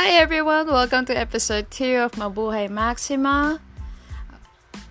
Hi 0.00 0.16
everyone, 0.16 0.66
welcome 0.68 1.04
to 1.12 1.12
episode 1.12 1.70
2 1.70 2.08
of 2.08 2.12
Mabuhay 2.12 2.70
Maxima. 2.70 3.60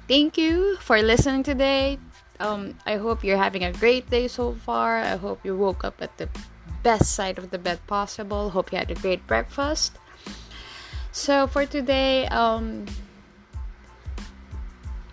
Thank 0.07 0.37
you 0.37 0.77
for 0.77 1.01
listening 1.01 1.41
today. 1.41 1.97
Um, 2.39 2.77
I 2.85 2.97
hope 2.97 3.23
you're 3.23 3.41
having 3.41 3.63
a 3.63 3.73
great 3.73 4.07
day 4.11 4.27
so 4.27 4.53
far. 4.53 5.01
I 5.01 5.17
hope 5.17 5.41
you 5.43 5.57
woke 5.57 5.83
up 5.83 5.97
at 5.99 6.15
the 6.19 6.29
best 6.83 7.15
side 7.15 7.39
of 7.39 7.49
the 7.49 7.57
bed 7.57 7.81
possible. 7.87 8.51
Hope 8.51 8.71
you 8.71 8.77
had 8.77 8.91
a 8.91 9.01
great 9.01 9.25
breakfast. 9.25 9.97
So 11.11 11.47
for 11.47 11.65
today, 11.65 12.27
um, 12.27 12.85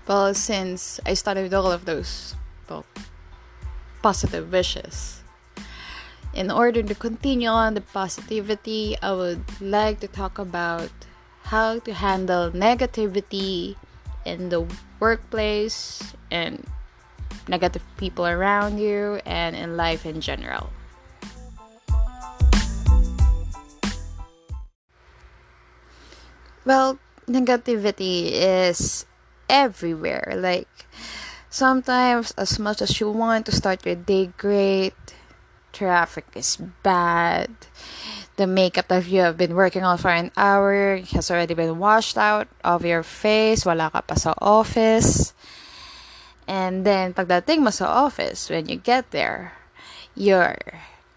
well, 0.06 0.34
since 0.34 1.00
I 1.06 1.14
started 1.14 1.48
with 1.48 1.54
all 1.54 1.72
of 1.72 1.86
those 1.86 2.36
well, 2.68 2.84
positive 4.02 4.52
wishes, 4.52 5.24
in 6.36 6.50
order 6.52 6.82
to 6.82 6.94
continue 6.94 7.48
on 7.48 7.72
the 7.72 7.80
positivity, 7.80 8.94
I 9.00 9.12
would 9.12 9.40
like 9.58 10.00
to 10.00 10.06
talk 10.06 10.38
about 10.38 10.92
how 11.48 11.80
to 11.80 11.94
handle 11.94 12.52
negativity 12.52 13.74
in 14.26 14.50
the 14.50 14.68
workplace 15.00 16.12
and 16.30 16.60
negative 17.48 17.82
people 17.96 18.26
around 18.26 18.76
you 18.76 19.18
and 19.24 19.56
in 19.56 19.78
life 19.78 20.04
in 20.04 20.20
general. 20.20 20.68
Well, 26.66 26.98
negativity 27.24 28.28
is 28.36 29.06
everywhere. 29.48 30.34
Like, 30.36 30.68
sometimes, 31.48 32.32
as 32.36 32.58
much 32.58 32.82
as 32.82 33.00
you 33.00 33.08
want 33.08 33.46
to 33.46 33.52
start 33.52 33.86
your 33.86 33.94
day 33.94 34.34
great, 34.36 35.15
traffic 35.76 36.24
is 36.34 36.56
bad. 36.82 37.52
The 38.36 38.48
makeup 38.48 38.88
that 38.88 39.04
you 39.06 39.20
have 39.20 39.36
been 39.36 39.54
working 39.54 39.84
on 39.84 39.98
for 40.00 40.08
an 40.08 40.32
hour 40.36 40.96
has 41.12 41.30
already 41.30 41.52
been 41.52 41.78
washed 41.78 42.16
out 42.16 42.48
of 42.64 42.84
your 42.84 43.04
face. 43.04 43.64
Wala 43.64 43.92
ka 43.92 44.00
pa 44.00 44.16
sa 44.16 44.32
office. 44.40 45.36
And 46.48 46.88
then, 46.88 47.12
pagdating 47.12 47.60
mo 47.60 47.70
sa 47.70 48.08
office, 48.08 48.48
when 48.48 48.68
you 48.68 48.76
get 48.76 49.10
there, 49.10 49.52
your 50.14 50.56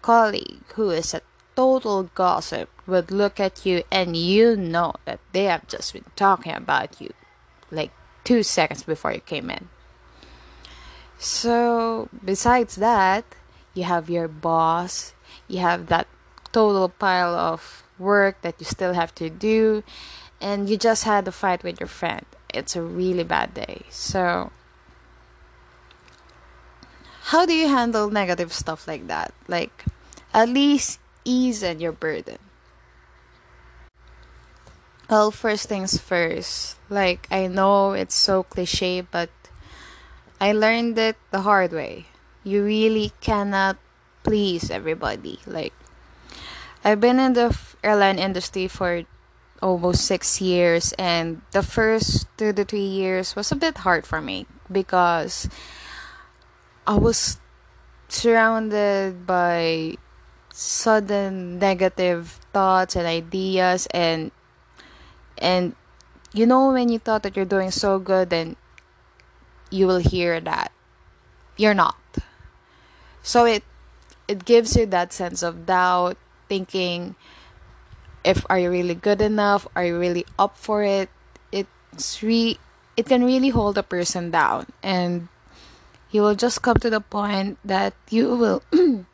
colleague, 0.02 0.64
who 0.76 0.90
is 0.90 1.14
a 1.14 1.22
total 1.56 2.12
gossip, 2.12 2.68
would 2.86 3.10
look 3.10 3.38
at 3.38 3.64
you 3.64 3.84
and 3.92 4.16
you 4.16 4.56
know 4.56 4.92
that 5.04 5.20
they 5.32 5.44
have 5.44 5.68
just 5.68 5.92
been 5.92 6.08
talking 6.16 6.52
about 6.52 7.00
you 7.00 7.12
like 7.70 7.92
two 8.24 8.42
seconds 8.42 8.82
before 8.82 9.12
you 9.12 9.20
came 9.20 9.50
in. 9.50 9.68
So, 11.18 12.08
besides 12.24 12.76
that, 12.76 13.24
you 13.74 13.84
have 13.84 14.10
your 14.10 14.28
boss, 14.28 15.12
you 15.48 15.60
have 15.60 15.86
that 15.86 16.06
total 16.52 16.88
pile 16.88 17.34
of 17.34 17.84
work 17.98 18.40
that 18.42 18.56
you 18.58 18.66
still 18.66 18.94
have 18.94 19.14
to 19.16 19.30
do, 19.30 19.82
and 20.40 20.68
you 20.68 20.76
just 20.76 21.04
had 21.04 21.28
a 21.28 21.32
fight 21.32 21.62
with 21.62 21.80
your 21.80 21.88
friend. 21.88 22.24
It's 22.52 22.74
a 22.74 22.82
really 22.82 23.24
bad 23.24 23.54
day. 23.54 23.82
So, 23.90 24.50
how 27.30 27.46
do 27.46 27.52
you 27.52 27.68
handle 27.68 28.10
negative 28.10 28.52
stuff 28.52 28.88
like 28.88 29.06
that? 29.06 29.32
Like, 29.46 29.84
at 30.34 30.48
least 30.48 30.98
ease 31.24 31.62
in 31.62 31.78
your 31.80 31.92
burden. 31.92 32.38
Well, 35.08 35.30
first 35.30 35.68
things 35.68 35.98
first. 35.98 36.76
Like, 36.88 37.26
I 37.30 37.46
know 37.46 37.92
it's 37.92 38.14
so 38.14 38.42
cliche, 38.44 39.00
but 39.00 39.30
I 40.40 40.52
learned 40.52 40.98
it 40.98 41.16
the 41.30 41.42
hard 41.42 41.72
way 41.72 42.06
you 42.44 42.64
really 42.64 43.12
cannot 43.20 43.76
please 44.22 44.70
everybody. 44.70 45.38
Like, 45.46 45.72
I've 46.84 47.00
been 47.00 47.18
in 47.18 47.34
the 47.34 47.56
airline 47.82 48.18
industry 48.18 48.68
for 48.68 49.04
almost 49.62 50.04
six 50.04 50.40
years, 50.40 50.92
and 50.98 51.42
the 51.52 51.62
first 51.62 52.26
two 52.36 52.52
to 52.52 52.64
three 52.64 52.86
years 52.86 53.36
was 53.36 53.52
a 53.52 53.56
bit 53.56 53.78
hard 53.78 54.06
for 54.06 54.20
me 54.20 54.46
because 54.70 55.48
I 56.86 56.96
was 56.96 57.38
surrounded 58.08 59.26
by 59.26 59.96
sudden 60.52 61.58
negative 61.58 62.40
thoughts 62.52 62.96
and 62.96 63.06
ideas 63.06 63.86
and 63.94 64.32
and 65.38 65.74
you 66.34 66.44
know 66.44 66.72
when 66.72 66.88
you 66.88 66.98
thought 66.98 67.22
that 67.22 67.36
you're 67.36 67.44
doing 67.44 67.70
so 67.70 67.98
good 68.00 68.30
then 68.30 68.56
you 69.70 69.86
will 69.86 70.02
hear 70.02 70.40
that 70.40 70.72
you're 71.56 71.72
not 71.72 71.99
so 73.22 73.44
it 73.44 73.62
it 74.28 74.44
gives 74.44 74.76
you 74.76 74.86
that 74.86 75.12
sense 75.12 75.42
of 75.42 75.66
doubt 75.66 76.16
thinking 76.48 77.14
if 78.24 78.44
are 78.50 78.58
you 78.58 78.70
really 78.70 78.94
good 78.94 79.20
enough? 79.20 79.66
Are 79.74 79.84
you 79.84 79.98
really 79.98 80.26
up 80.38 80.56
for 80.56 80.82
it? 80.82 81.08
It's 81.52 82.22
re 82.22 82.58
it 82.96 83.06
can 83.06 83.24
really 83.24 83.48
hold 83.48 83.78
a 83.78 83.82
person 83.82 84.30
down. 84.30 84.66
And 84.82 85.28
you 86.10 86.22
will 86.22 86.34
just 86.34 86.62
come 86.62 86.76
to 86.78 86.90
the 86.90 87.00
point 87.00 87.58
that 87.64 87.94
you 88.10 88.34
will 88.36 88.62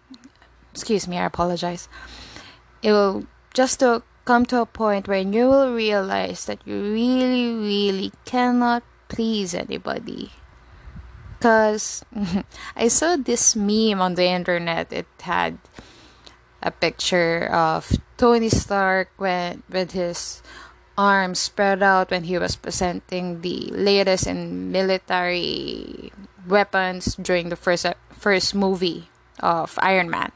excuse 0.73 1.07
me 1.07 1.19
i 1.19 1.25
apologize. 1.25 1.89
It 2.83 2.93
will 2.93 3.27
just 3.55 3.81
to 3.81 4.03
come 4.25 4.45
to 4.47 4.61
a 4.61 4.67
point 4.67 5.09
where 5.09 5.23
you 5.23 5.47
will 5.49 5.73
realize 5.73 6.47
that 6.47 6.59
you 6.67 6.83
really 6.83 7.55
really 7.55 8.13
cannot 8.25 8.83
please 9.09 9.55
anybody 9.55 10.33
because 11.47 12.03
I 12.77 12.89
saw 12.89 13.15
this 13.15 13.55
meme 13.55 14.03
on 14.03 14.17
the 14.19 14.27
internet. 14.27 14.93
It 14.93 15.07
had 15.23 15.59
a 16.61 16.73
picture 16.73 17.47
of 17.47 17.87
Tony 18.17 18.49
Stark 18.49 19.15
when, 19.17 19.63
with 19.71 19.93
his 19.93 20.43
arms 20.99 21.39
spread 21.39 21.85
out 21.85 22.11
when 22.11 22.25
he 22.25 22.37
was 22.37 22.57
presenting 22.57 23.43
the 23.43 23.71
latest 23.71 24.27
in 24.27 24.73
military 24.73 26.11
weapons 26.49 27.15
during 27.15 27.51
the 27.51 27.57
first 27.57 27.87
first 28.11 28.53
movie 28.53 29.07
of 29.39 29.79
Iron 29.79 30.11
Man. 30.11 30.33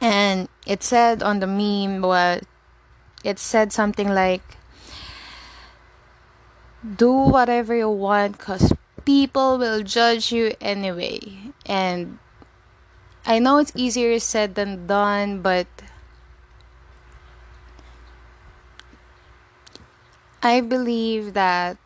And 0.00 0.46
it 0.64 0.84
said 0.84 1.24
on 1.24 1.40
the 1.40 1.50
meme 1.50 2.02
what 2.02 2.46
it 3.24 3.40
said 3.40 3.72
something 3.72 4.14
like 4.14 4.58
do 6.82 7.10
whatever 7.10 7.74
you 7.74 7.88
want 7.90 8.38
cuz 8.38 8.70
people 9.04 9.58
will 9.58 9.82
judge 9.82 10.32
you 10.32 10.54
anyway. 10.60 11.52
And 11.66 12.18
I 13.24 13.38
know 13.38 13.58
it's 13.58 13.72
easier 13.74 14.18
said 14.18 14.54
than 14.54 14.86
done, 14.86 15.42
but 15.42 15.66
I 20.42 20.60
believe 20.60 21.34
that 21.34 21.78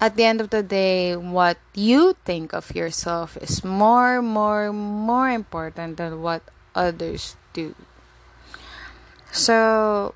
at 0.00 0.16
the 0.16 0.24
end 0.24 0.40
of 0.40 0.50
the 0.50 0.62
day, 0.62 1.16
what 1.16 1.58
you 1.74 2.14
think 2.24 2.52
of 2.52 2.74
yourself 2.74 3.36
is 3.36 3.64
more, 3.64 4.22
more, 4.22 4.72
more 4.72 5.30
important 5.30 5.96
than 5.96 6.22
what 6.22 6.42
others 6.74 7.36
do. 7.52 7.74
So, 9.30 10.14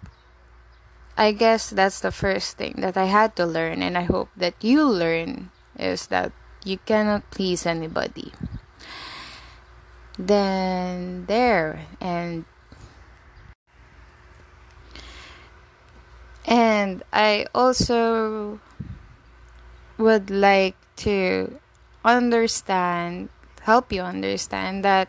I 1.17 1.33
guess 1.33 1.71
that's 1.71 2.00
the 2.00 2.12
first 2.12 2.56
thing 2.56 2.77
that 2.78 2.97
I 2.97 3.05
had 3.05 3.37
to 3.37 3.47
learn, 3.47 3.83
and 3.83 3.99
I 3.99 4.03
hope 4.03 4.31
that 4.37 4.55
you 4.61 4.84
learn 4.84 5.50
is 5.78 6.06
that 6.09 6.33
you 6.65 6.78
cannot 6.78 7.31
please 7.31 7.67
anybody. 7.67 8.33
Then, 10.19 11.27
there, 11.27 11.87
and 12.00 12.45
and 16.45 17.03
I 17.12 17.47
also 17.55 18.61
would 19.99 20.31
like 20.31 20.77
to 20.97 21.59
understand, 22.05 23.29
help 23.62 23.93
you 23.93 24.03
understand 24.03 24.85
that 24.85 25.08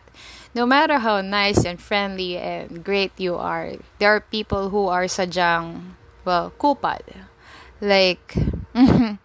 no 0.54 0.64
matter 0.64 0.98
how 0.98 1.20
nice 1.20 1.64
and 1.64 1.80
friendly 1.80 2.38
and 2.38 2.84
great 2.84 3.12
you 3.18 3.34
are, 3.34 3.74
there 3.98 4.14
are 4.14 4.20
people 4.20 4.70
who 4.70 4.86
are 4.86 5.04
sadyang, 5.04 5.98
well, 6.24 6.52
kupal. 6.58 7.02
Like, 7.80 8.34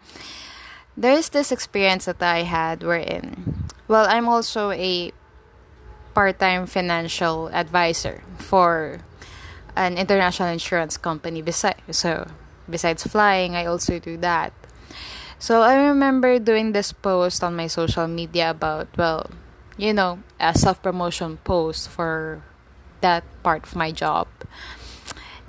there's 0.98 1.30
this 1.30 1.52
experience 1.52 2.06
that 2.06 2.22
I 2.22 2.42
had 2.44 2.82
wherein, 2.82 3.70
well, 3.88 4.08
I'm 4.10 4.28
also 4.28 4.72
a 4.72 5.14
part-time 6.14 6.66
financial 6.66 7.50
advisor 7.54 8.24
for 8.38 9.00
an 9.76 9.98
international 9.98 10.50
insurance 10.50 10.98
company. 10.98 11.42
Besides, 11.42 11.80
so 11.92 12.28
besides 12.70 13.06
flying, 13.06 13.56
I 13.56 13.66
also 13.66 14.00
do 14.00 14.18
that. 14.18 14.52
So 15.38 15.62
I 15.62 15.76
remember 15.78 16.40
doing 16.40 16.74
this 16.74 16.92
post 16.92 17.44
on 17.44 17.56
my 17.56 17.68
social 17.68 18.08
media 18.08 18.50
about 18.52 18.90
well, 18.98 19.30
you 19.80 19.94
know, 19.94 20.20
a 20.40 20.54
self 20.54 20.84
promotion 20.84 21.38
post 21.44 21.88
for 21.90 22.44
that 23.00 23.24
part 23.42 23.64
of 23.64 23.76
my 23.76 23.92
job. 23.92 24.28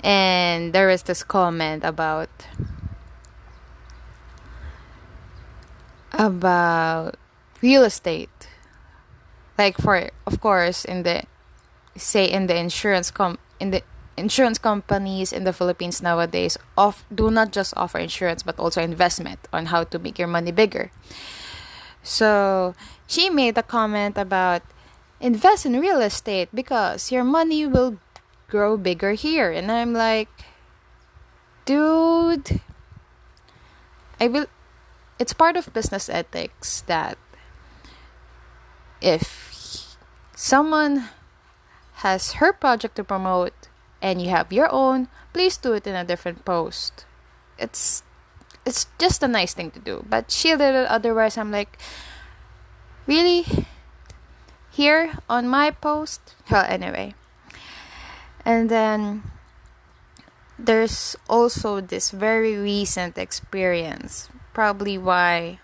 And 0.03 0.73
there 0.73 0.87
was 0.87 1.03
this 1.03 1.21
comment 1.21 1.83
about 1.83 2.29
about 6.13 7.17
real 7.61 7.83
estate. 7.83 8.47
Like 9.57 9.77
for 9.77 10.09
of 10.25 10.39
course 10.39 10.85
in 10.85 11.03
the 11.03 11.23
say 11.95 12.25
in 12.25 12.47
the 12.47 12.55
insurance 12.55 13.11
com 13.11 13.37
in 13.59 13.71
the 13.71 13.83
insurance 14.15 14.57
companies 14.57 15.33
in 15.33 15.43
the 15.43 15.53
Philippines 15.53 16.01
nowadays 16.01 16.57
off 16.77 17.03
do 17.13 17.29
not 17.29 17.51
just 17.51 17.73
offer 17.75 17.99
insurance 17.99 18.43
but 18.43 18.57
also 18.59 18.81
investment 18.81 19.39
on 19.51 19.67
how 19.67 19.83
to 19.83 19.99
make 19.99 20.17
your 20.17 20.27
money 20.27 20.51
bigger. 20.51 20.89
So 22.01 22.73
she 23.11 23.29
made 23.29 23.57
a 23.57 23.63
comment 23.63 24.17
about 24.17 24.63
invest 25.19 25.65
in 25.65 25.79
real 25.79 25.99
estate 25.99 26.47
because 26.53 27.11
your 27.11 27.23
money 27.23 27.67
will 27.67 27.99
grow 28.47 28.77
bigger 28.77 29.11
here 29.13 29.51
and 29.51 29.71
I'm 29.71 29.91
like 29.93 30.29
dude 31.65 32.61
I 34.19 34.27
will 34.27 34.47
it's 35.19 35.33
part 35.33 35.57
of 35.57 35.73
business 35.73 36.09
ethics 36.09 36.81
that 36.87 37.17
if 39.01 39.97
someone 40.35 41.09
has 42.01 42.33
her 42.41 42.53
project 42.53 42.95
to 42.95 43.03
promote 43.03 43.69
and 44.01 44.21
you 44.21 44.29
have 44.29 44.51
your 44.51 44.71
own, 44.71 45.07
please 45.33 45.57
do 45.57 45.73
it 45.73 45.85
in 45.85 45.95
a 45.95 46.03
different 46.03 46.45
post. 46.45 47.05
It's 47.57 48.01
it's 48.65 48.87
just 48.97 49.21
a 49.21 49.27
nice 49.27 49.53
thing 49.53 49.69
to 49.71 49.79
do. 49.79 50.05
But 50.09 50.31
she 50.31 50.49
did 50.49 50.73
it 50.73 50.87
otherwise. 50.87 51.37
I'm 51.37 51.51
like, 51.51 51.77
really? 53.07 53.45
Here 54.71 55.19
on 55.29 55.47
my 55.47 55.71
post? 55.71 56.35
Well, 56.49 56.65
anyway. 56.67 57.13
And 58.45 58.69
then 58.69 59.23
there's 60.57 61.15
also 61.29 61.81
this 61.81 62.11
very 62.11 62.55
recent 62.55 63.17
experience, 63.17 64.29
probably 64.53 64.97
why 64.97 65.59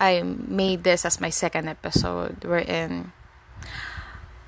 I 0.00 0.22
made 0.22 0.84
this 0.84 1.04
as 1.04 1.20
my 1.20 1.30
second 1.30 1.68
episode, 1.68 2.44
wherein 2.44 3.12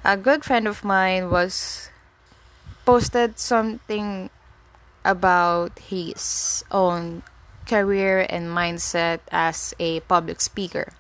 a 0.05 0.17
good 0.17 0.44
friend 0.44 0.67
of 0.67 0.85
mine 0.85 1.31
was 1.31 1.91
posted 2.85 3.39
something 3.39 4.31
about 5.05 5.79
his 5.79 6.65
own 6.71 7.23
career 7.67 8.27
and 8.29 8.49
mindset 8.49 9.21
as 9.31 9.75
a 9.79 10.00
public 10.00 10.41
speaker 10.41 10.93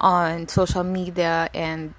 on 0.00 0.48
social 0.48 0.84
media 0.84 1.50
and 1.54 1.94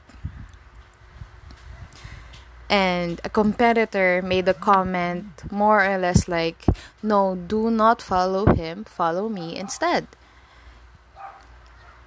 and 2.70 3.20
a 3.24 3.30
competitor 3.30 4.22
made 4.22 4.48
a 4.48 4.54
comment 4.54 5.26
more 5.52 5.84
or 5.84 5.98
less 5.98 6.28
like 6.28 6.66
no 7.02 7.36
do 7.36 7.72
not 7.72 8.02
follow 8.02 8.54
him 8.54 8.84
follow 8.84 9.28
me 9.28 9.58
instead 9.58 10.08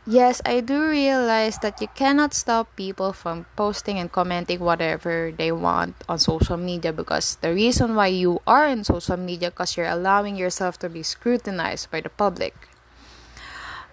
Yes, 0.07 0.43
I 0.45 0.59
do 0.59 0.89
realize 0.89 1.59
that 1.59 1.81
you 1.81 1.87
cannot 1.95 2.35
stop 2.35 2.75
people 2.75 3.13
from 3.13 3.47
posting 3.55 4.01
and 4.01 4.11
commenting 4.11 4.59
whatever 4.59 5.31
they 5.31 5.53
want 5.53 5.95
on 6.09 6.19
social 6.19 6.57
media 6.57 6.93
because 6.93 7.37
the 7.37 7.55
reason 7.55 7.95
why 7.95 8.09
you 8.09 8.43
are 8.45 8.67
in 8.67 8.83
social 8.83 9.17
media 9.17 9.53
because 9.53 9.77
you're 9.77 9.87
allowing 9.87 10.35
yourself 10.35 10.77
to 10.81 10.89
be 10.89 11.05
scrutinized 11.05 11.89
by 11.93 12.01
the 12.01 12.09
public. 12.09 12.67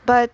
But 0.04 0.34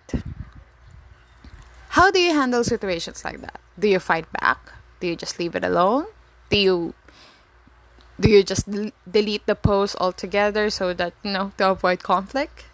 how 1.96 2.10
do 2.10 2.20
you 2.20 2.36
handle 2.36 2.62
situations 2.62 3.24
like 3.24 3.40
that? 3.40 3.58
Do 3.80 3.88
you 3.88 3.98
fight 3.98 4.28
back? 4.36 4.60
Do 5.00 5.08
you 5.08 5.16
just 5.16 5.40
leave 5.40 5.56
it 5.56 5.64
alone? 5.64 6.04
Do 6.50 6.58
you 6.60 6.92
do 8.20 8.28
you 8.28 8.44
just 8.44 8.68
delete 9.08 9.46
the 9.46 9.56
post 9.56 9.96
altogether 9.98 10.68
so 10.68 10.92
that 10.92 11.14
you 11.24 11.32
know 11.32 11.52
to 11.56 11.72
avoid 11.72 12.04
conflict? 12.04 12.68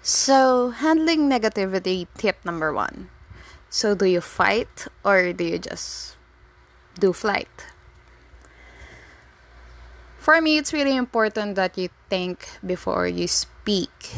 So, 0.00 0.70
handling 0.70 1.28
negativity 1.28 2.08
tip 2.16 2.40
number 2.48 2.72
one. 2.72 3.12
So, 3.68 3.94
do 3.94 4.08
you 4.08 4.22
fight 4.24 4.88
or 5.04 5.34
do 5.34 5.44
you 5.44 5.58
just 5.60 6.16
do 6.98 7.12
flight? 7.12 7.68
For 10.16 10.40
me, 10.40 10.56
it's 10.56 10.72
really 10.72 10.96
important 10.96 11.56
that 11.56 11.76
you 11.76 11.92
think 12.08 12.48
before 12.64 13.06
you 13.06 13.28
speak. 13.28 14.16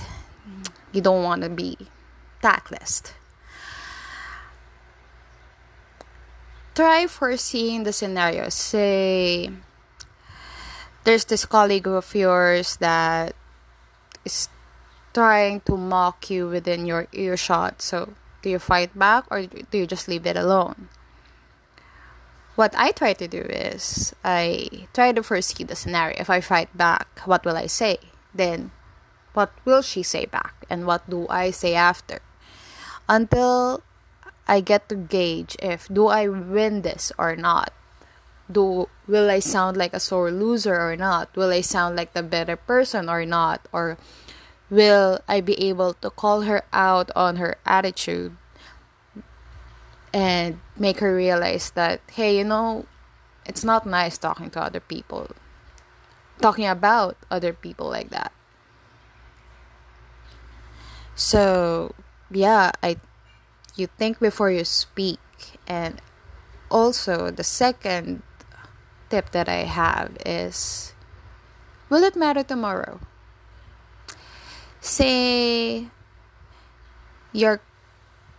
You 0.92 1.02
don't 1.02 1.24
want 1.24 1.42
to 1.42 1.50
be 1.50 1.90
tactless. 2.42 3.14
Try 6.74 7.06
foreseeing 7.06 7.84
the 7.84 7.92
scenario. 7.92 8.48
Say, 8.48 9.50
there's 11.04 11.24
this 11.24 11.44
colleague 11.44 11.86
of 11.86 12.14
yours 12.14 12.76
that 12.76 13.34
is 14.24 14.48
trying 15.12 15.60
to 15.68 15.76
mock 15.76 16.30
you 16.30 16.48
within 16.48 16.86
your 16.86 17.08
earshot. 17.12 17.82
So, 17.82 18.14
do 18.42 18.50
you 18.50 18.58
fight 18.58 18.98
back 18.98 19.24
or 19.30 19.46
do 19.46 19.78
you 19.78 19.86
just 19.86 20.08
leave 20.08 20.26
it 20.26 20.36
alone? 20.36 20.88
What 22.54 22.74
I 22.76 22.92
try 22.92 23.14
to 23.14 23.28
do 23.28 23.40
is 23.40 24.14
I 24.24 24.88
try 24.92 25.12
to 25.12 25.22
foresee 25.22 25.64
the 25.64 25.76
scenario. 25.76 26.20
If 26.20 26.28
I 26.28 26.40
fight 26.40 26.76
back, 26.76 27.20
what 27.24 27.44
will 27.44 27.56
I 27.56 27.66
say? 27.66 27.98
Then, 28.34 28.72
what 29.32 29.52
will 29.64 29.80
she 29.80 30.02
say 30.02 30.26
back? 30.26 30.66
And 30.68 30.86
what 30.86 31.08
do 31.08 31.26
I 31.28 31.50
say 31.50 31.74
after? 31.74 32.20
Until 33.12 33.84
I 34.48 34.64
get 34.64 34.88
to 34.88 34.96
gauge 34.96 35.52
if 35.60 35.84
do 35.92 36.08
I 36.08 36.28
win 36.28 36.80
this 36.80 37.12
or 37.20 37.36
not. 37.36 37.76
Do 38.50 38.88
will 39.06 39.28
I 39.28 39.38
sound 39.38 39.76
like 39.76 39.92
a 39.92 40.00
sore 40.00 40.30
loser 40.30 40.80
or 40.80 40.96
not? 40.96 41.28
Will 41.36 41.52
I 41.52 41.60
sound 41.60 41.96
like 41.96 42.12
the 42.16 42.22
better 42.22 42.56
person 42.56 43.08
or 43.08 43.24
not? 43.28 43.68
Or 43.72 43.98
will 44.72 45.20
I 45.28 45.40
be 45.44 45.60
able 45.68 45.92
to 46.00 46.08
call 46.08 46.42
her 46.48 46.64
out 46.72 47.10
on 47.14 47.36
her 47.36 47.56
attitude 47.64 48.36
and 50.12 50.60
make 50.76 51.00
her 51.00 51.14
realize 51.14 51.70
that, 51.72 52.00
hey, 52.12 52.36
you 52.36 52.44
know, 52.44 52.86
it's 53.46 53.64
not 53.64 53.86
nice 53.86 54.18
talking 54.18 54.50
to 54.50 54.60
other 54.60 54.80
people, 54.80 55.30
talking 56.40 56.66
about 56.66 57.16
other 57.30 57.52
people 57.52 57.88
like 57.88 58.10
that. 58.10 58.32
So, 61.14 61.94
yeah, 62.32 62.72
I 62.82 62.96
you 63.76 63.86
think 63.86 64.20
before 64.20 64.50
you 64.50 64.64
speak. 64.64 65.20
And 65.66 66.00
also 66.70 67.30
the 67.30 67.44
second 67.44 68.22
tip 69.10 69.30
that 69.32 69.48
I 69.48 69.64
have 69.64 70.16
is 70.24 70.92
will 71.88 72.02
it 72.02 72.16
matter 72.16 72.42
tomorrow? 72.42 73.00
say 74.82 75.86
your 77.32 77.60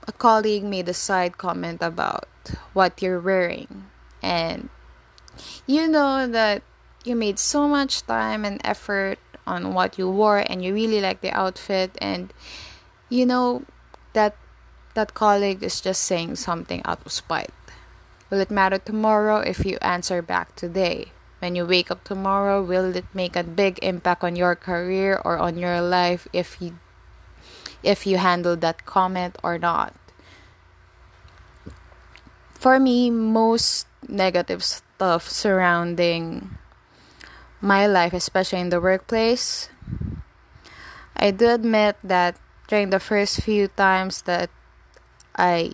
a 0.06 0.12
colleague 0.12 0.64
made 0.64 0.88
a 0.90 0.94
side 0.94 1.38
comment 1.38 1.82
about 1.82 2.28
what 2.74 3.02
you're 3.02 3.20
wearing. 3.20 3.88
And 4.22 4.70
you 5.66 5.88
know 5.88 6.28
that 6.28 6.62
you 7.06 7.16
made 7.16 7.40
so 7.40 7.68
much 7.68 8.06
time 8.06 8.44
and 8.44 8.60
effort 8.64 9.18
on 9.48 9.74
what 9.74 9.98
you 9.98 10.10
wore 10.10 10.44
and 10.46 10.64
you 10.64 10.74
really 10.74 11.00
like 11.00 11.22
the 11.22 11.32
outfit. 11.32 11.98
And 12.00 12.34
you 13.10 13.26
know 13.26 13.64
that 14.14 14.36
that 14.94 15.14
colleague 15.14 15.64
is 15.64 15.82
just 15.82 16.04
saying 16.04 16.36
something 16.36 16.82
out 16.86 17.02
of 17.06 17.12
spite. 17.12 17.54
Will 18.30 18.40
it 18.40 18.52
matter 18.52 18.78
tomorrow 18.78 19.38
if 19.38 19.66
you 19.66 19.78
answer 19.82 20.22
back 20.22 20.56
today? 20.56 21.12
When 21.40 21.56
you 21.56 21.66
wake 21.66 21.92
up 21.92 22.04
tomorrow 22.04 22.64
will 22.64 22.96
it 22.96 23.06
make 23.14 23.36
a 23.36 23.44
big 23.44 23.80
impact 23.82 24.24
on 24.24 24.36
your 24.36 24.56
career 24.56 25.20
or 25.26 25.38
on 25.38 25.58
your 25.58 25.82
life 25.82 26.28
if 26.32 26.62
you 26.62 26.80
if 27.84 28.08
you 28.08 28.18
handle 28.18 28.56
that 28.58 28.86
comment 28.86 29.38
or 29.44 29.58
not? 29.58 29.94
For 32.54 32.80
me 32.80 33.10
most 33.10 33.88
negative 34.08 34.64
stuff 34.64 35.28
surrounding 35.28 36.58
my 37.64 37.88
life 37.88 38.12
especially 38.12 38.60
in 38.60 38.70
the 38.70 38.82
workplace 38.82 39.70
i 41.16 41.32
do 41.32 41.48
admit 41.48 41.96
that 42.04 42.36
during 42.74 42.90
the 42.90 43.00
first 43.00 43.38
few 43.46 43.70
times 43.78 44.26
that 44.26 44.50
i 45.38 45.70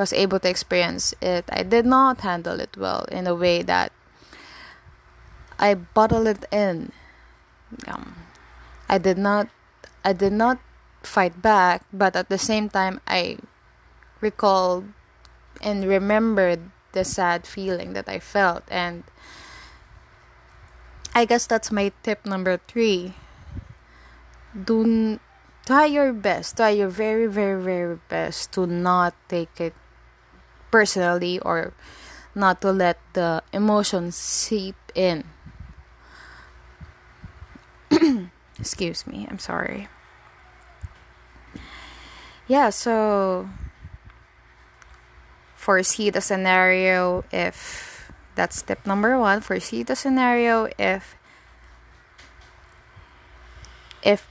was 0.00 0.12
able 0.16 0.40
to 0.40 0.48
experience 0.48 1.12
it 1.20 1.44
i 1.52 1.62
did 1.62 1.84
not 1.84 2.24
handle 2.24 2.60
it 2.64 2.72
well 2.80 3.04
in 3.12 3.26
a 3.26 3.34
way 3.34 3.60
that 3.60 3.92
I 5.58 5.74
bottled 5.74 6.28
it 6.28 6.44
in. 6.52 6.92
Um, 7.86 8.14
I 8.88 8.98
did 8.98 9.18
not 9.18 9.48
I 10.04 10.12
did 10.12 10.32
not 10.32 10.58
fight 11.02 11.42
back, 11.42 11.82
but 11.92 12.14
at 12.14 12.28
the 12.28 12.38
same 12.38 12.70
time 12.70 13.00
I 13.06 13.38
recalled 14.20 14.86
and 15.60 15.84
remembered 15.84 16.70
the 16.92 17.04
sad 17.04 17.46
feeling 17.46 17.92
that 17.92 18.08
I 18.08 18.18
felt 18.18 18.62
and 18.70 19.04
I 21.14 21.24
guess 21.24 21.46
that's 21.46 21.72
my 21.72 21.90
tip 22.02 22.24
number 22.24 22.60
3. 22.68 23.14
Do 24.54 25.18
try 25.68 25.84
your 25.84 26.16
best, 26.16 26.56
try 26.56 26.72
your 26.72 26.88
very 26.88 27.28
very 27.28 27.60
very 27.60 28.00
best 28.08 28.52
to 28.56 28.64
not 28.64 29.12
take 29.28 29.60
it 29.60 29.76
personally 30.72 31.36
or 31.44 31.76
not 32.34 32.64
to 32.64 32.72
let 32.72 32.96
the 33.12 33.42
emotions 33.52 34.16
seep 34.16 34.76
in 34.94 35.24
Excuse 38.58 39.06
me, 39.06 39.26
I'm 39.30 39.38
sorry. 39.38 39.88
Yeah, 42.46 42.70
so 42.70 43.48
foresee 45.54 46.10
the 46.10 46.20
scenario 46.20 47.24
if 47.30 47.86
That's 48.38 48.62
tip 48.62 48.86
number 48.86 49.18
one. 49.18 49.42
Foresee 49.42 49.82
the 49.82 49.98
scenario 49.98 50.70
if 50.78 51.18
if 53.98 54.30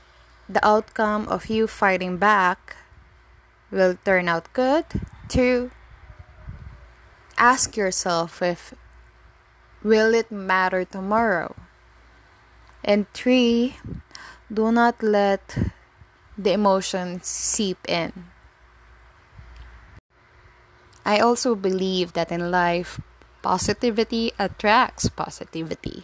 the 0.49 0.65
outcome 0.65 1.27
of 1.27 1.47
you 1.47 1.67
fighting 1.67 2.17
back 2.17 2.77
will 3.71 3.97
turn 4.05 4.27
out 4.27 4.51
good. 4.53 4.85
Two, 5.27 5.71
ask 7.37 7.75
yourself 7.75 8.41
if 8.41 8.73
will 9.83 10.13
it 10.13 10.31
matter 10.31 10.85
tomorrow. 10.85 11.55
And 12.83 13.11
three, 13.13 13.77
do 14.51 14.71
not 14.71 15.03
let 15.03 15.57
the 16.37 16.53
emotions 16.53 17.27
seep 17.27 17.77
in. 17.87 18.31
I 21.05 21.19
also 21.19 21.55
believe 21.55 22.13
that 22.13 22.31
in 22.31 22.51
life, 22.51 22.99
positivity 23.47 24.35
attracts 24.35 25.07
positivity. 25.07 26.03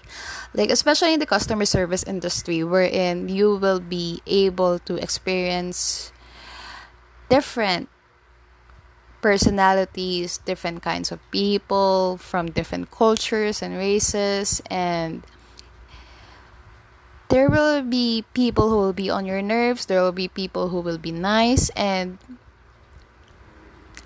Like, 0.55 0.71
especially 0.71 1.11
in 1.11 1.19
the 1.19 1.27
customer 1.27 1.67
service 1.67 2.07
industry, 2.07 2.63
wherein 2.63 3.27
you 3.27 3.59
will 3.59 3.83
be 3.83 4.23
able 4.23 4.79
to 4.87 4.95
experience 4.95 6.13
different 7.27 7.91
personalities, 9.19 10.39
different 10.47 10.79
kinds 10.79 11.11
of 11.11 11.19
people 11.35 12.15
from 12.15 12.47
different 12.47 12.95
cultures 12.95 13.59
and 13.59 13.75
races, 13.75 14.63
and 14.71 15.27
there 17.27 17.51
will 17.51 17.83
be 17.83 18.23
people 18.31 18.71
who 18.71 18.79
will 18.79 18.95
be 18.95 19.11
on 19.11 19.27
your 19.27 19.43
nerves, 19.43 19.91
there 19.91 19.99
will 19.99 20.15
be 20.15 20.31
people 20.31 20.71
who 20.71 20.79
will 20.79 20.99
be 20.99 21.11
nice, 21.11 21.67
and 21.75 22.15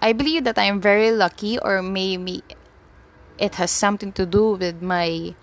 I 0.02 0.14
believe 0.14 0.42
that 0.46 0.58
I'm 0.58 0.82
very 0.82 1.14
lucky, 1.14 1.62
or 1.62 1.82
maybe 1.82 2.42
it 3.38 3.56
has 3.56 3.72
something 3.72 4.12
to 4.14 4.26
do 4.26 4.54
with 4.54 4.82
my 4.82 5.36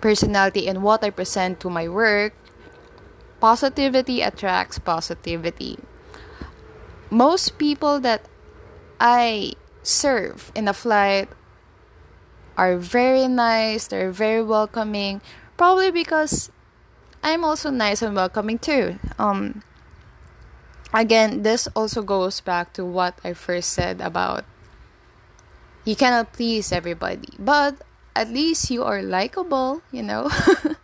personality 0.00 0.68
and 0.68 0.82
what 0.82 1.02
I 1.04 1.10
present 1.10 1.60
to 1.60 1.70
my 1.70 1.88
work. 1.88 2.34
Positivity 3.40 4.20
attracts 4.20 4.78
positivity. 4.78 5.78
Most 7.10 7.58
people 7.58 8.00
that 8.00 8.26
I 9.00 9.52
serve 9.82 10.52
in 10.54 10.68
a 10.68 10.74
flight 10.74 11.28
are 12.56 12.76
very 12.76 13.26
nice, 13.26 13.86
they're 13.86 14.12
very 14.12 14.42
welcoming, 14.42 15.20
probably 15.56 15.90
because 15.90 16.50
I'm 17.22 17.44
also 17.44 17.70
nice 17.70 18.02
and 18.02 18.14
welcoming 18.14 18.58
too. 18.58 18.98
Um 19.18 19.62
again, 20.92 21.42
this 21.42 21.66
also 21.74 22.02
goes 22.02 22.40
back 22.40 22.72
to 22.74 22.84
what 22.84 23.18
I 23.24 23.32
first 23.32 23.70
said 23.70 24.00
about 24.00 24.44
you 25.84 25.96
cannot 25.96 26.32
please 26.32 26.72
everybody, 26.72 27.34
but 27.38 27.76
at 28.14 28.28
least 28.28 28.70
you 28.70 28.84
are 28.84 29.02
likable, 29.02 29.82
you 29.90 30.02
know. 30.02 30.30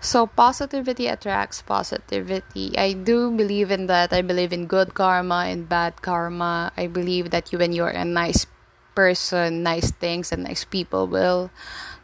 so 0.00 0.26
positivity 0.26 1.06
attracts 1.06 1.62
positivity. 1.62 2.76
I 2.76 2.92
do 2.92 3.30
believe 3.30 3.70
in 3.70 3.86
that. 3.86 4.12
I 4.12 4.22
believe 4.22 4.52
in 4.52 4.66
good 4.66 4.94
karma 4.94 5.46
and 5.48 5.68
bad 5.68 6.02
karma. 6.02 6.72
I 6.76 6.86
believe 6.86 7.30
that 7.30 7.52
you, 7.52 7.58
when 7.58 7.72
you're 7.72 7.88
a 7.88 8.04
nice 8.04 8.46
person, 8.94 9.62
nice 9.62 9.90
things 9.90 10.32
and 10.32 10.44
nice 10.44 10.64
people 10.64 11.06
will 11.06 11.50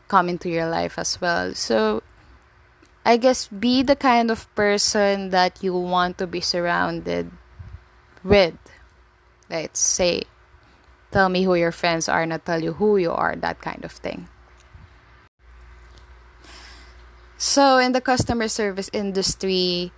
come 0.08 0.28
into 0.28 0.48
your 0.48 0.68
life 0.68 0.98
as 0.98 1.20
well. 1.20 1.54
So 1.54 2.02
I 3.04 3.18
guess 3.18 3.46
be 3.46 3.82
the 3.82 3.96
kind 3.96 4.30
of 4.30 4.52
person 4.54 5.30
that 5.30 5.62
you 5.62 5.76
want 5.76 6.18
to 6.18 6.26
be 6.26 6.40
surrounded 6.40 7.30
with. 8.24 8.56
Let's 9.48 9.78
say 9.78 10.24
tell 11.16 11.30
me 11.30 11.44
who 11.48 11.54
your 11.54 11.72
friends 11.72 12.10
are, 12.12 12.26
not 12.26 12.44
tell 12.44 12.62
you 12.62 12.74
who 12.76 12.98
you 13.00 13.10
are, 13.10 13.34
that 13.36 13.56
kind 13.64 13.82
of 13.88 13.92
thing. 13.92 14.28
So, 17.38 17.78
in 17.78 17.92
the 17.96 18.02
customer 18.02 18.48
service 18.48 18.90
industry, 18.92 19.92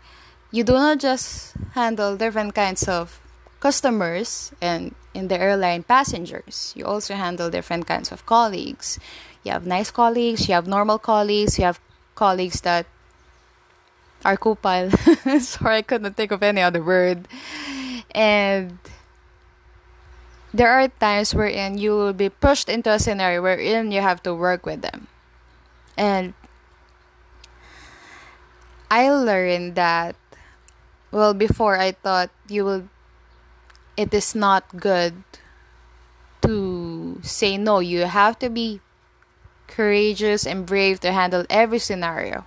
you 0.54 0.62
do 0.62 0.74
not 0.78 1.02
just 1.02 1.58
handle 1.74 2.16
different 2.16 2.54
kinds 2.54 2.86
of 2.86 3.18
customers 3.58 4.54
and 4.62 4.94
in 5.12 5.26
the 5.26 5.34
airline 5.34 5.82
passengers, 5.82 6.72
you 6.76 6.86
also 6.86 7.14
handle 7.14 7.50
different 7.50 7.88
kinds 7.90 8.12
of 8.12 8.24
colleagues. 8.24 9.00
You 9.42 9.50
have 9.50 9.66
nice 9.66 9.90
colleagues, 9.90 10.46
you 10.46 10.54
have 10.54 10.68
normal 10.68 11.02
colleagues, 11.02 11.58
you 11.58 11.64
have 11.64 11.80
colleagues 12.14 12.60
that 12.60 12.86
are 14.24 14.36
kupal. 14.36 14.94
Sorry, 15.42 15.78
I 15.78 15.82
couldn't 15.82 16.14
think 16.14 16.30
of 16.30 16.44
any 16.44 16.62
other 16.62 16.82
word. 16.82 17.26
And 18.14 18.78
there 20.52 20.70
are 20.70 20.88
times 20.88 21.34
wherein 21.34 21.78
you 21.78 21.92
will 21.92 22.12
be 22.12 22.28
pushed 22.28 22.68
into 22.68 22.90
a 22.90 22.98
scenario 22.98 23.42
wherein 23.42 23.92
you 23.92 24.00
have 24.00 24.22
to 24.22 24.34
work 24.34 24.64
with 24.64 24.82
them. 24.82 25.08
And 25.96 26.34
I 28.90 29.10
learned 29.10 29.74
that 29.74 30.16
well 31.10 31.34
before 31.34 31.78
I 31.78 31.92
thought 31.92 32.30
you 32.48 32.64
will 32.64 32.88
it 33.96 34.14
is 34.14 34.34
not 34.34 34.78
good 34.78 35.24
to 36.42 37.20
say 37.22 37.58
no. 37.58 37.80
You 37.80 38.06
have 38.06 38.38
to 38.38 38.48
be 38.48 38.80
courageous 39.66 40.46
and 40.46 40.64
brave 40.64 41.00
to 41.00 41.12
handle 41.12 41.44
every 41.50 41.78
scenario. 41.78 42.46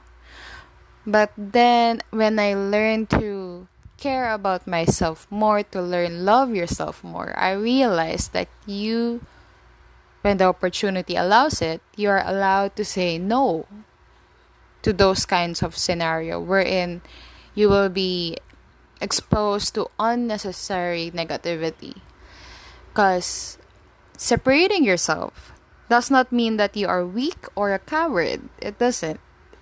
But 1.06 1.32
then 1.38 2.02
when 2.10 2.40
I 2.40 2.54
learned 2.54 3.10
to 3.12 3.68
care 4.02 4.34
about 4.34 4.66
myself 4.66 5.30
more, 5.30 5.62
to 5.62 5.80
learn 5.80 6.26
love 6.26 6.58
yourself 6.58 7.06
more, 7.06 7.38
I 7.38 7.54
realized 7.54 8.34
that 8.34 8.50
you 8.66 9.22
when 10.22 10.38
the 10.38 10.46
opportunity 10.46 11.16
allows 11.16 11.62
it, 11.62 11.82
you 11.96 12.10
are 12.10 12.22
allowed 12.26 12.76
to 12.76 12.86
say 12.86 13.18
no 13.18 13.66
to 14.82 14.94
those 14.94 15.26
kinds 15.26 15.62
of 15.62 15.78
scenario 15.78 16.40
wherein 16.40 17.02
you 17.54 17.70
will 17.70 17.90
be 17.90 18.38
exposed 19.02 19.74
to 19.76 19.90
unnecessary 20.00 21.12
negativity. 21.14 22.02
Because 22.90 23.58
separating 24.18 24.84
yourself 24.84 25.54
does 25.90 26.12
not 26.12 26.32
mean 26.32 26.58
that 26.58 26.78
you 26.78 26.88
are 26.88 27.06
weak 27.06 27.46
or 27.56 27.74
a 27.74 27.80
coward. 27.80 28.50
It 28.62 28.78
doesn't. 28.78 29.20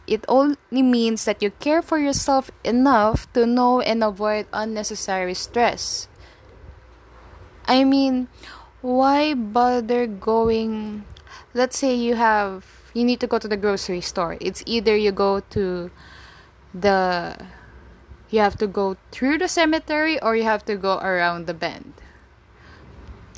It 0.10 0.26
only 0.28 0.58
means 0.72 1.26
that 1.26 1.44
you 1.44 1.52
care 1.62 1.84
for 1.86 2.00
yourself 2.00 2.50
enough 2.64 3.32
to 3.34 3.46
know 3.46 3.80
and 3.80 4.04
avoid 4.04 4.48
unnecessary 4.52 5.36
stress. 5.36 6.10
I 7.70 7.84
mean, 7.84 8.28
why 8.82 9.36
bother 9.36 10.08
going? 10.08 11.06
Let's 11.54 11.78
say 11.78 11.94
you 11.94 12.16
have 12.16 12.66
you 12.98 13.06
need 13.06 13.20
to 13.22 13.28
go 13.28 13.38
to 13.38 13.48
the 13.48 13.58
grocery 13.58 14.02
store. 14.02 14.36
It's 14.42 14.64
either 14.66 14.98
you 14.98 15.12
go 15.12 15.42
to 15.54 15.92
the 16.74 17.38
you 18.34 18.40
have 18.40 18.58
to 18.58 18.68
go 18.68 18.98
through 19.12 19.38
the 19.38 19.48
cemetery 19.48 20.20
or 20.22 20.36
you 20.36 20.44
have 20.44 20.66
to 20.66 20.76
go 20.76 20.98
around 20.98 21.46
the 21.46 21.54
bend. 21.54 21.94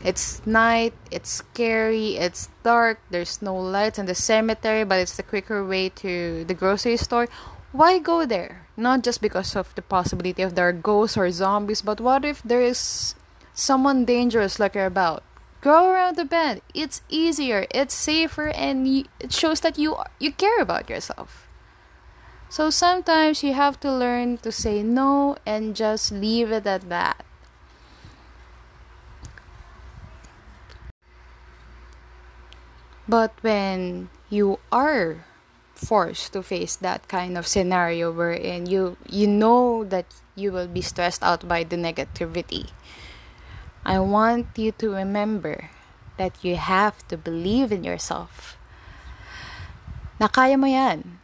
It's 0.03 0.41
night, 0.47 0.93
it's 1.11 1.29
scary, 1.29 2.17
it's 2.17 2.49
dark, 2.63 2.99
there's 3.11 3.41
no 3.41 3.55
lights 3.55 3.99
in 3.99 4.07
the 4.07 4.15
cemetery, 4.15 4.83
but 4.83 4.99
it's 4.99 5.15
the 5.15 5.23
quicker 5.23 5.65
way 5.65 5.89
to 6.01 6.43
the 6.45 6.53
grocery 6.55 6.97
store. 6.97 7.27
Why 7.71 7.99
go 7.99 8.25
there? 8.25 8.67
Not 8.75 9.03
just 9.03 9.21
because 9.21 9.55
of 9.55 9.73
the 9.75 9.81
possibility 9.81 10.41
of 10.41 10.55
there 10.55 10.67
are 10.67 10.73
ghosts 10.73 11.17
or 11.17 11.29
zombies, 11.31 11.81
but 11.81 12.01
what 12.01 12.25
if 12.25 12.41
there 12.41 12.61
is 12.61 13.15
someone 13.53 14.05
dangerous 14.05 14.59
lurking 14.59 14.81
about? 14.81 15.23
Go 15.61 15.91
around 15.91 16.17
the 16.17 16.25
bend. 16.25 16.61
It's 16.73 17.03
easier, 17.07 17.67
it's 17.69 17.93
safer, 17.93 18.49
and 18.49 19.05
it 19.19 19.31
shows 19.31 19.61
that 19.61 19.77
you 19.77 19.95
you 20.19 20.31
care 20.31 20.59
about 20.59 20.89
yourself. 20.89 21.47
So 22.49 22.69
sometimes 22.69 23.43
you 23.43 23.53
have 23.53 23.79
to 23.79 23.93
learn 23.93 24.39
to 24.39 24.51
say 24.51 24.81
no 24.81 25.37
and 25.45 25.75
just 25.75 26.11
leave 26.11 26.51
it 26.51 26.65
at 26.65 26.89
that. 26.89 27.23
But 33.11 33.35
when 33.43 34.07
you 34.31 34.63
are 34.71 35.27
forced 35.75 36.31
to 36.31 36.39
face 36.39 36.79
that 36.79 37.11
kind 37.11 37.35
of 37.35 37.43
scenario 37.43 38.07
wherein 38.13 38.69
you 38.69 38.95
you 39.09 39.27
know 39.27 39.83
that 39.83 40.05
you 40.37 40.53
will 40.53 40.69
be 40.69 40.79
stressed 40.79 41.25
out 41.25 41.43
by 41.43 41.65
the 41.65 41.75
negativity 41.75 42.69
I 43.83 43.97
want 43.97 44.53
you 44.55 44.71
to 44.77 44.93
remember 44.93 45.73
that 46.17 46.37
you 46.45 46.55
have 46.55 47.01
to 47.09 47.17
believe 47.17 47.71
in 47.71 47.83
yourself. 47.83 48.57
Na 50.21 50.29
kaya 50.29 50.53
mo 50.53 50.69
yan. 50.69 51.17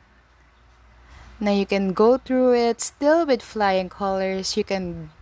Na 1.37 1.53
you 1.53 1.69
can 1.69 1.93
go 1.93 2.17
through 2.17 2.57
it 2.57 2.81
still 2.81 3.29
with 3.29 3.45
flying 3.45 3.93
colors. 3.93 4.57
You 4.57 4.65
can 4.65 5.13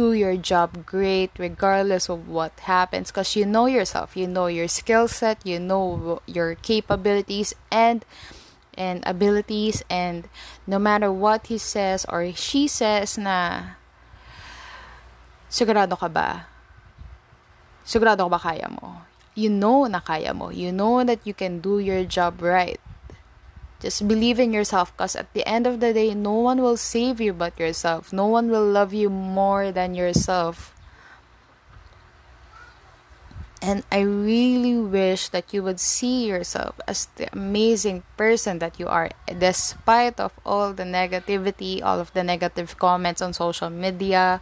do 0.00 0.16
your 0.16 0.40
job 0.40 0.88
great 0.88 1.28
regardless 1.36 2.08
of 2.08 2.24
what 2.24 2.56
happens 2.64 3.12
because 3.12 3.36
you 3.36 3.44
know 3.44 3.68
yourself. 3.68 4.16
You 4.16 4.24
know 4.24 4.48
your 4.48 4.64
skill 4.64 5.12
set. 5.12 5.44
You 5.44 5.60
know 5.60 6.24
your 6.24 6.56
capabilities 6.56 7.52
and 7.68 8.00
and 8.72 9.04
abilities 9.04 9.84
and 9.92 10.24
no 10.64 10.80
matter 10.80 11.12
what 11.12 11.52
he 11.52 11.60
says 11.60 12.08
or 12.08 12.32
she 12.32 12.64
says 12.64 13.20
na 13.20 13.76
sigurado 15.52 16.00
ka 16.00 16.08
ba 16.08 16.48
sigurado 17.84 18.24
ka 18.24 18.32
ba 18.32 18.40
kaya 18.40 18.72
mo? 18.72 19.04
you 19.34 19.48
know 19.48 19.86
na 19.86 20.00
kaya 20.00 20.34
mo. 20.34 20.50
You 20.50 20.72
know 20.72 21.04
that 21.04 21.24
you 21.24 21.34
can 21.34 21.60
do 21.60 21.78
your 21.78 22.04
job 22.04 22.42
right. 22.42 22.80
Just 23.80 24.06
believe 24.06 24.38
in 24.38 24.52
yourself 24.52 24.92
because 24.92 25.16
at 25.16 25.32
the 25.32 25.46
end 25.48 25.66
of 25.66 25.80
the 25.80 25.92
day, 25.92 26.14
no 26.14 26.36
one 26.36 26.60
will 26.60 26.76
save 26.76 27.20
you 27.20 27.32
but 27.32 27.58
yourself. 27.58 28.12
No 28.12 28.26
one 28.26 28.50
will 28.50 28.64
love 28.64 28.92
you 28.92 29.08
more 29.08 29.72
than 29.72 29.94
yourself. 29.94 30.76
And 33.62 33.84
I 33.92 34.00
really 34.00 34.76
wish 34.76 35.28
that 35.30 35.52
you 35.52 35.62
would 35.62 35.80
see 35.80 36.26
yourself 36.28 36.80
as 36.88 37.08
the 37.16 37.28
amazing 37.32 38.04
person 38.16 38.58
that 38.60 38.80
you 38.80 38.88
are, 38.88 39.10
despite 39.28 40.18
of 40.18 40.32
all 40.46 40.72
the 40.72 40.84
negativity, 40.84 41.82
all 41.82 42.00
of 42.00 42.12
the 42.12 42.24
negative 42.24 42.78
comments 42.78 43.20
on 43.20 43.32
social 43.32 43.68
media, 43.68 44.40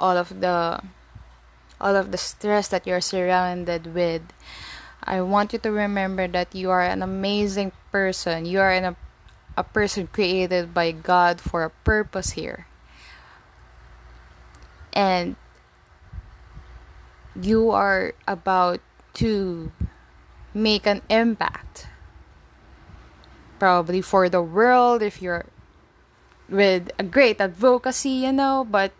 all 0.00 0.16
of 0.16 0.40
the 0.40 0.80
all 1.80 1.94
of 1.94 2.10
the 2.10 2.18
stress 2.18 2.68
that 2.68 2.86
you're 2.86 3.04
surrounded 3.04 3.94
with. 3.94 4.22
I 5.02 5.20
want 5.22 5.52
you 5.52 5.58
to 5.60 5.70
remember 5.70 6.28
that 6.28 6.54
you 6.54 6.70
are 6.70 6.82
an 6.82 7.02
amazing 7.02 7.72
person. 7.90 8.44
You 8.44 8.60
are 8.60 8.72
a, 8.72 8.96
a 9.56 9.64
person 9.64 10.06
created 10.06 10.74
by 10.74 10.92
God 10.92 11.40
for 11.40 11.64
a 11.64 11.70
purpose 11.70 12.32
here. 12.32 12.66
And 14.92 15.36
you 17.40 17.70
are 17.70 18.14
about 18.26 18.80
to 19.14 19.72
make 20.52 20.86
an 20.86 21.02
impact. 21.08 21.86
Probably 23.58 24.00
for 24.00 24.28
the 24.28 24.42
world 24.42 25.02
if 25.02 25.22
you're 25.22 25.46
with 26.48 26.90
a 26.98 27.02
great 27.02 27.40
advocacy, 27.40 28.24
you 28.26 28.32
know, 28.32 28.66
but 28.68 28.92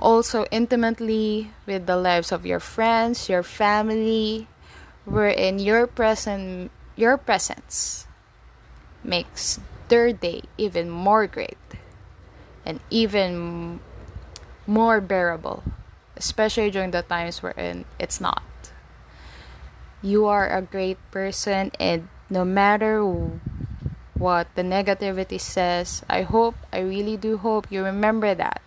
also 0.00 0.46
intimately 0.50 1.52
with 1.66 1.86
the 1.86 1.96
lives 1.96 2.32
of 2.32 2.44
your 2.44 2.60
friends, 2.60 3.28
your 3.28 3.42
family, 3.42 4.48
wherein 5.04 5.58
your 5.58 5.86
present 5.86 6.70
your 6.96 7.16
presence 7.16 8.06
makes 9.04 9.60
their 9.88 10.12
day 10.12 10.42
even 10.58 10.90
more 10.90 11.26
great 11.26 11.56
and 12.64 12.80
even 12.90 13.80
more 14.66 15.00
bearable, 15.00 15.62
especially 16.16 16.70
during 16.70 16.90
the 16.90 17.02
times 17.02 17.42
wherein 17.42 17.84
it's 17.98 18.20
not. 18.20 18.42
You 20.02 20.26
are 20.26 20.48
a 20.48 20.62
great 20.62 20.98
person, 21.10 21.72
and 21.80 22.08
no 22.28 22.44
matter 22.44 23.02
what 24.14 24.48
the 24.54 24.62
negativity 24.62 25.40
says, 25.40 26.04
I 26.08 26.22
hope, 26.22 26.54
I 26.72 26.80
really 26.80 27.16
do 27.16 27.38
hope 27.38 27.66
you 27.70 27.82
remember 27.84 28.34
that 28.34 28.60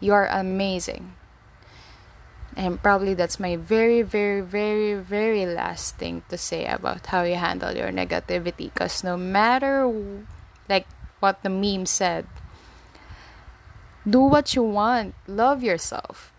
you 0.00 0.12
are 0.12 0.28
amazing. 0.28 1.14
And 2.56 2.82
probably 2.82 3.12
that's 3.12 3.38
my 3.38 3.56
very, 3.56 4.00
very, 4.00 4.40
very, 4.40 4.94
very 4.94 5.44
last 5.44 5.96
thing 5.96 6.22
to 6.30 6.38
say 6.38 6.64
about 6.64 7.06
how 7.06 7.22
you 7.22 7.34
handle 7.36 7.76
your 7.76 7.92
negativity. 7.92 8.72
Because 8.72 9.04
no 9.04 9.16
matter, 9.16 9.84
like 10.68 10.86
what 11.20 11.42
the 11.42 11.50
meme 11.50 11.84
said, 11.84 12.26
do 14.08 14.20
what 14.20 14.54
you 14.54 14.62
want, 14.62 15.14
love 15.26 15.62
yourself, 15.62 16.32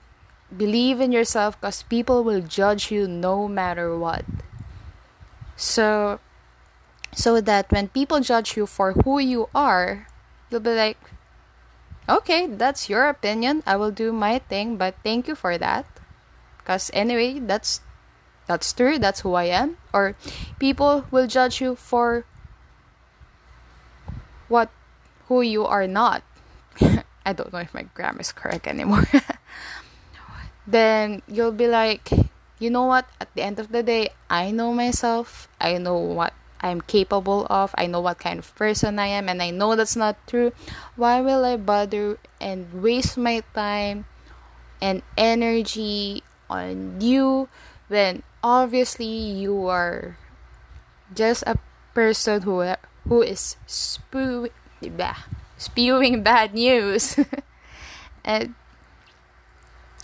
believe 0.55 0.99
in 0.99 1.11
yourself 1.11 1.59
because 1.59 1.83
people 1.83 2.23
will 2.23 2.41
judge 2.41 2.89
you 2.89 3.07
no 3.07 3.47
matter 3.47 3.95
what. 3.97 4.25
So, 5.55 6.19
so 7.13 7.41
that 7.41 7.71
when 7.71 7.89
people 7.89 8.21
judge 8.21 8.55
you 8.55 8.65
for 8.65 8.93
who 8.93 9.19
you 9.19 9.49
are, 9.53 10.07
you'll 10.49 10.61
be 10.61 10.73
like, 10.73 10.97
okay, 12.09 12.47
that's 12.47 12.89
your 12.89 13.07
opinion. 13.07 13.63
I 13.65 13.75
will 13.75 13.91
do 13.91 14.11
my 14.11 14.39
thing, 14.39 14.77
but 14.77 14.95
thank 15.03 15.27
you 15.27 15.35
for 15.35 15.57
that. 15.57 15.85
Cause 16.65 16.91
anyway, 16.93 17.39
that's 17.39 17.81
that's 18.47 18.71
true. 18.71 18.99
That's 18.99 19.21
who 19.21 19.35
I 19.35 19.51
am. 19.51 19.77
Or 19.93 20.15
people 20.59 21.05
will 21.11 21.27
judge 21.27 21.61
you 21.61 21.75
for 21.75 22.25
what 24.47 24.71
who 25.27 25.41
you 25.41 25.65
are 25.65 25.87
not. 25.87 26.23
I 27.25 27.33
don't 27.33 27.51
know 27.51 27.59
if 27.59 27.73
my 27.73 27.83
grammar 27.93 28.21
is 28.21 28.31
correct 28.31 28.67
anymore. 28.67 29.03
then 30.67 31.21
you'll 31.27 31.55
be 31.55 31.67
like, 31.67 32.09
you 32.59 32.69
know 32.69 32.85
what? 32.85 33.05
At 33.19 33.33
the 33.35 33.43
end 33.43 33.59
of 33.59 33.71
the 33.71 33.83
day, 33.83 34.09
I 34.29 34.51
know 34.51 34.73
myself. 34.73 35.47
I 35.59 35.77
know 35.77 35.97
what 35.99 36.33
I'm 36.61 36.81
capable 36.81 37.45
of. 37.49 37.73
I 37.77 37.87
know 37.87 38.01
what 38.01 38.19
kind 38.19 38.39
of 38.39 38.53
person 38.55 38.99
I 38.99 39.07
am, 39.07 39.29
and 39.29 39.41
I 39.41 39.51
know 39.51 39.75
that's 39.75 39.95
not 39.95 40.17
true. 40.27 40.53
Why 40.95 41.21
will 41.21 41.45
I 41.45 41.57
bother 41.57 42.17
and 42.41 42.81
waste 42.81 43.17
my 43.17 43.43
time 43.53 44.05
and 44.81 45.01
energy 45.17 46.23
on 46.49 47.01
you 47.01 47.49
when 47.87 48.23
obviously 48.43 49.07
you 49.07 49.67
are 49.67 50.17
just 51.13 51.43
a 51.45 51.57
person 51.93 52.41
who 52.43 52.73
who 53.07 53.21
is 53.21 53.55
spewing 53.65 54.51
spew, 54.81 54.91
spewing 55.57 56.23
bad 56.23 56.53
news? 56.53 57.19
and 58.25 58.55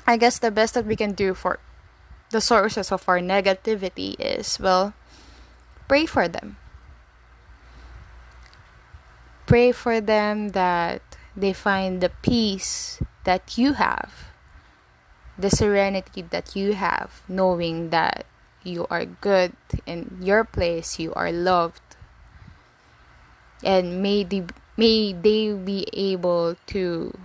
I 0.06 0.18
guess 0.18 0.38
the 0.38 0.52
best 0.52 0.74
that 0.74 0.86
we 0.86 0.96
can 0.96 1.14
do 1.14 1.34
for 1.34 1.60
the 2.30 2.42
sources 2.42 2.92
of 2.92 3.08
our 3.08 3.20
negativity 3.20 4.16
is 4.20 4.60
well 4.60 4.94
pray 5.88 6.06
for 6.06 6.28
them. 6.28 6.58
Pray 9.46 9.72
for 9.72 10.00
them 10.00 10.50
that 10.50 11.02
they 11.36 11.54
find 11.54 12.02
the 12.02 12.10
peace 12.22 13.02
that 13.24 13.58
you 13.58 13.74
have, 13.74 14.32
the 15.38 15.50
serenity 15.50 16.22
that 16.22 16.56
you 16.56 16.74
have, 16.74 17.22
knowing 17.28 17.90
that 17.90 18.26
you 18.64 18.88
are 18.90 19.06
good 19.06 19.54
in 19.86 20.18
your 20.22 20.44
place, 20.44 21.00
you 21.00 21.14
are 21.14 21.32
loved. 21.32 21.82
And 23.64 24.02
may 24.02 24.24
they, 24.24 24.46
may 24.78 25.14
they 25.14 25.54
be 25.54 25.88
able 25.92 26.56
to 26.68 27.18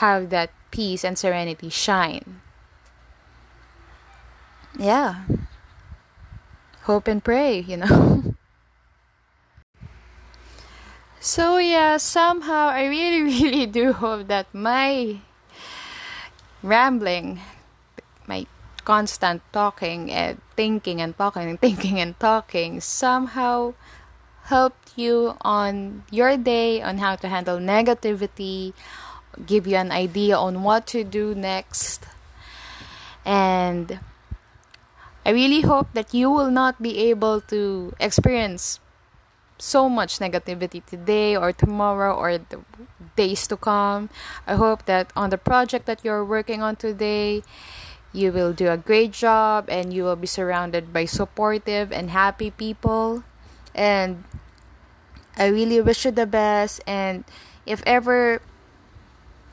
have 0.00 0.30
that 0.30 0.50
peace 0.70 1.04
and 1.04 1.18
serenity 1.18 1.68
shine. 1.68 2.40
Yeah 4.78 5.24
hope 6.86 7.08
and 7.08 7.22
pray, 7.22 7.58
you 7.58 7.76
know. 7.76 8.22
so, 11.20 11.58
yeah, 11.58 11.98
somehow 11.98 12.70
I 12.70 12.86
really, 12.86 13.22
really 13.26 13.66
do 13.66 13.92
hope 13.92 14.28
that 14.28 14.46
my 14.54 15.18
rambling, 16.62 17.40
my 18.26 18.46
constant 18.84 19.42
talking 19.52 20.12
and 20.12 20.40
thinking 20.54 21.02
and 21.02 21.18
talking 21.18 21.50
and 21.50 21.60
thinking 21.66 21.98
and 21.98 22.18
talking 22.18 22.80
somehow 22.80 23.74
helped 24.44 24.94
you 24.94 25.34
on 25.42 26.04
your 26.10 26.36
day 26.36 26.80
on 26.80 26.98
how 26.98 27.16
to 27.16 27.26
handle 27.26 27.58
negativity, 27.58 28.72
give 29.44 29.66
you 29.66 29.74
an 29.74 29.90
idea 29.90 30.38
on 30.38 30.62
what 30.62 30.86
to 30.86 31.02
do 31.02 31.34
next. 31.34 32.06
And 33.24 33.98
I 35.26 35.30
really 35.30 35.62
hope 35.62 35.90
that 35.94 36.14
you 36.14 36.30
will 36.30 36.52
not 36.52 36.80
be 36.80 37.10
able 37.10 37.40
to 37.50 37.92
experience 37.98 38.78
so 39.58 39.88
much 39.88 40.20
negativity 40.20 40.86
today 40.86 41.34
or 41.34 41.50
tomorrow 41.50 42.14
or 42.14 42.38
the 42.38 42.62
days 43.16 43.48
to 43.48 43.56
come. 43.56 44.08
I 44.46 44.54
hope 44.54 44.86
that 44.86 45.10
on 45.16 45.30
the 45.30 45.38
project 45.38 45.86
that 45.86 46.04
you're 46.04 46.24
working 46.24 46.62
on 46.62 46.76
today, 46.76 47.42
you 48.12 48.30
will 48.30 48.52
do 48.52 48.70
a 48.70 48.76
great 48.76 49.10
job 49.10 49.66
and 49.68 49.92
you 49.92 50.04
will 50.04 50.14
be 50.14 50.28
surrounded 50.28 50.92
by 50.92 51.06
supportive 51.06 51.90
and 51.90 52.10
happy 52.10 52.52
people. 52.52 53.24
And 53.74 54.22
I 55.36 55.48
really 55.48 55.80
wish 55.80 56.04
you 56.04 56.12
the 56.12 56.26
best. 56.26 56.80
And 56.86 57.24
if 57.66 57.82
ever 57.84 58.40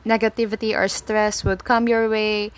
negativity 0.06 0.70
or 0.70 0.86
stress 0.86 1.42
would 1.42 1.64
come 1.64 1.88
your 1.88 2.08
way, 2.08 2.52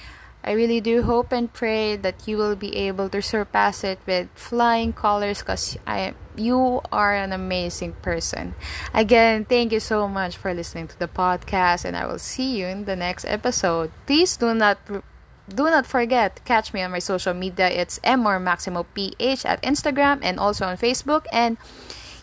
I 0.46 0.52
really 0.52 0.80
do 0.80 1.02
hope 1.02 1.32
and 1.32 1.52
pray 1.52 1.96
that 1.96 2.28
you 2.28 2.37
will 2.37 2.54
be 2.54 2.76
able 2.76 3.09
to 3.11 3.20
surpass 3.20 3.82
it 3.82 3.98
with 4.06 4.28
flying 4.37 4.92
colors 4.92 5.40
because 5.40 5.76
I 5.88 6.14
you 6.37 6.82
are 6.92 7.14
an 7.14 7.32
amazing 7.32 7.94
person. 7.98 8.54
Again, 8.94 9.44
thank 9.44 9.72
you 9.72 9.80
so 9.80 10.06
much 10.06 10.37
for 10.37 10.54
listening 10.54 10.87
to 10.87 10.98
the 10.98 11.09
podcast 11.09 11.85
and 11.85 11.96
I 11.96 12.06
will 12.06 12.20
see 12.20 12.56
you 12.56 12.66
in 12.66 12.85
the 12.85 12.94
next 12.94 13.24
episode. 13.24 13.90
Please 14.06 14.37
do 14.37 14.54
not 14.54 14.78
do 14.87 15.64
not 15.66 15.85
forget 15.85 16.38
catch 16.44 16.72
me 16.72 16.80
on 16.80 16.92
my 16.92 17.00
social 17.00 17.35
media. 17.35 17.66
It's 17.66 17.98
Mor 18.06 18.38
Maximo 18.38 18.87
PH 18.94 19.44
at 19.44 19.61
Instagram 19.62 20.20
and 20.22 20.38
also 20.38 20.64
on 20.66 20.76
Facebook 20.76 21.26
and 21.32 21.59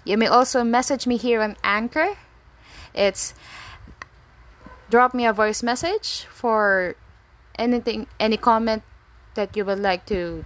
you 0.05 0.17
may 0.17 0.27
also 0.27 0.63
message 0.63 1.05
me 1.05 1.17
here 1.17 1.41
on 1.41 1.57
Anchor. 1.61 2.15
It's 2.93 3.33
drop 4.89 5.13
me 5.13 5.25
a 5.25 5.33
voice 5.33 5.61
message 5.61 6.23
for 6.31 6.95
anything 7.57 8.07
any 8.19 8.37
comment 8.37 8.83
that 9.35 9.55
you 9.55 9.65
would 9.65 9.79
like 9.79 10.05
to 10.05 10.45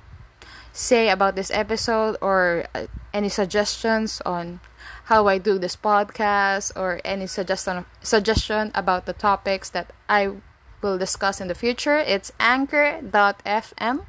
say 0.71 1.09
about 1.09 1.35
this 1.35 1.51
episode 1.51 2.15
or 2.21 2.65
uh, 2.75 2.85
any 3.13 3.29
suggestions 3.29 4.21
on 4.25 4.59
how 5.05 5.27
I 5.27 5.37
do 5.37 5.57
this 5.57 5.75
podcast 5.75 6.71
or 6.75 7.01
any 7.03 7.27
suggestion 7.27 7.85
suggestion 8.01 8.71
about 8.75 9.05
the 9.05 9.13
topics 9.13 9.69
that 9.71 9.91
I 10.07 10.37
will 10.81 10.97
discuss 10.97 11.41
in 11.41 11.47
the 11.47 11.55
future, 11.55 11.97
it's 11.97 12.31
anchor.fm 12.39 14.05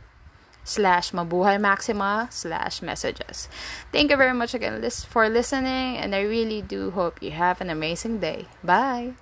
slash 0.64 1.12
mabuhay 1.12 1.58
maxima 1.60 2.28
slash 2.30 2.82
messages. 2.82 3.48
Thank 3.90 4.10
you 4.10 4.16
very 4.16 4.34
much 4.34 4.52
again 4.52 4.84
for 5.08 5.28
listening, 5.28 5.96
and 5.96 6.14
I 6.14 6.20
really 6.20 6.60
do 6.60 6.90
hope 6.90 7.22
you 7.22 7.30
have 7.30 7.60
an 7.60 7.70
amazing 7.70 8.18
day. 8.20 8.46
Bye! 8.62 9.14